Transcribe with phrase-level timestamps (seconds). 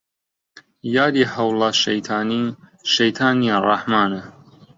[0.95, 2.43] یادی حەوڵا شەیتانی
[2.93, 4.21] شەیتان نیە ڕەحمانە